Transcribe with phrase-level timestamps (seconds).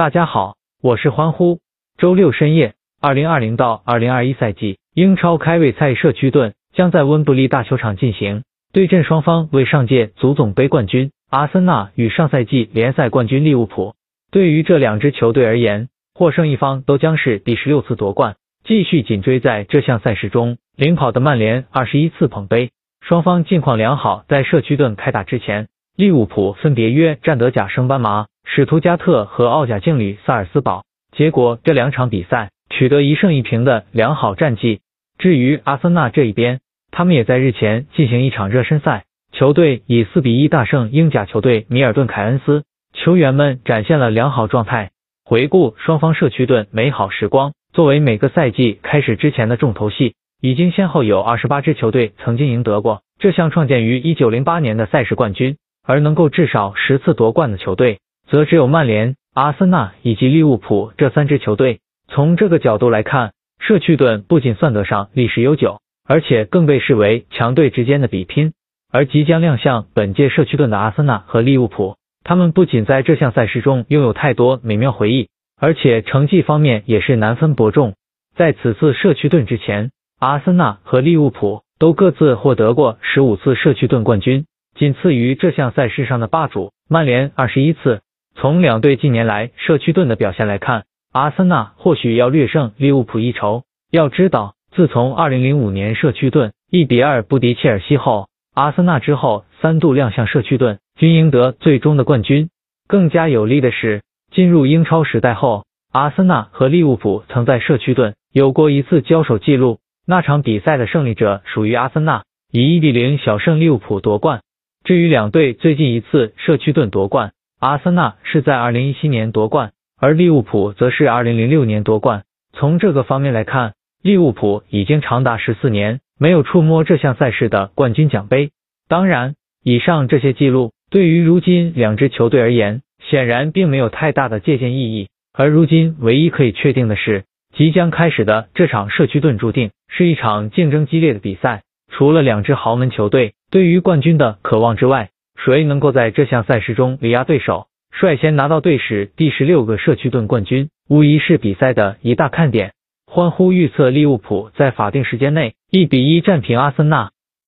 [0.00, 1.58] 大家好，我是欢呼。
[1.98, 8.42] 周六深夜，二零二零到二零二一赛季英超开胃赛社区盾将在温布利大球场进行，
[8.72, 13.94] 对阵双方为上届足总杯冠军阿森纳与上赛季联赛冠军利物浦。
[14.30, 22.70] 对于这两支球队而言，获胜一方都将是第十六次夺冠，继续紧追在这项赛事中领跑的曼联二十一次捧杯。
[23.02, 28.26] 双方近况良好，在社区盾开打之前，利物浦分别约战德甲升班马。
[28.52, 34.80] 史图加特和奥甲劲旅萨尔斯堡，结果这两场比赛取得一胜一平的良好战绩。
[35.18, 36.58] 至于阿森纳这一边，
[36.90, 44.90] 他们也在日前进行一场热身赛，球队以四比一大胜英甲球队米尔顿凯恩斯，球员们展现了良好状态。
[45.24, 55.56] 回顾双方社区盾美好时光，作为每个赛季开始之前的重头戏，已经先后有二十八支球队曾经赢得过这项创建于一九零八年的赛事冠军，
[55.90, 57.98] 而能够至少十次夺冠的球队。
[58.30, 61.80] 则只有曼联、阿森纳以及利物浦这三支球队。
[62.06, 68.52] 从这个角度来看，社区盾不仅算得上历史悠久，而且更被视为强队之间的比拼。
[68.92, 77.94] 而即将亮相本届社区盾的阿森纳和利物浦，他们不仅在这项赛事中拥有太多美妙回忆，而且成绩方面也是难分伯仲。
[78.36, 84.44] 在此次社区盾之前，阿森纳和利物浦都各自获得过十五次社区盾冠军，
[84.80, 88.00] 仅次于这项赛事上的霸主曼联二十一次。
[88.34, 93.64] 从两队近年来社区盾的表现来看，阿森纳或许要略胜利物浦一筹。
[93.90, 102.48] 要知道，自从2005年社区盾1比2不敌切尔西后，阿森纳之后三度亮相社区盾均赢得最终的冠军。
[102.88, 104.00] 更加有利的是，
[104.32, 114.40] 进入英超时代后，阿森纳和利物浦曾在社区盾有过一次交手记录，那场比赛的胜利者属于阿森纳，以1比0小胜利物浦夺冠。
[114.84, 122.22] 至于两队最近一次社区盾夺冠，阿森纳是在二零一七年夺冠，而利物浦则是二零零六年夺冠。
[122.54, 128.50] 从这个方面来看，利物浦已经长达十四年没有触摸这项赛事的冠军奖杯。
[128.88, 135.08] 当然，以上这些记录对于如今两支球队而言，显然并没有太大的借鉴意义。
[135.32, 137.24] 而如今唯一可以确定的是，
[137.54, 141.62] 即将开始的这场社区盾注定是一场竞争激烈的比赛。
[141.90, 152.72] 除了两支豪门球队对于冠军的渴望之外，谁能够在这项赛事中力压对手，率先拿到队史第十六个社区盾冠军，无疑是比赛的一大看点。
[153.06, 157.10] 欢呼预测利物浦在法定时间内一比一战平阿森纳。